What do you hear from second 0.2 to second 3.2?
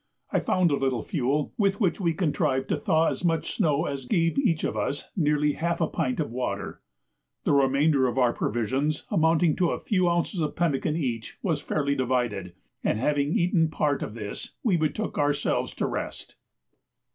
I found a little fuel, with which we contrived to thaw